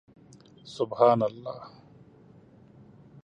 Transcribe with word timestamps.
سبحان 0.65 1.21
الله 1.23 1.61